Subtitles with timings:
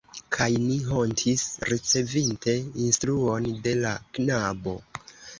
[0.35, 1.41] Kaj ni hontis,
[1.71, 2.55] ricevinte
[2.85, 4.75] instruon de la knabo.